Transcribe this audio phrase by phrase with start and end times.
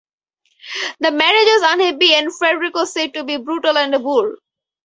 [1.01, 4.35] The marriage was unhappy, and Frederick was said to be "brutal" and "a boor".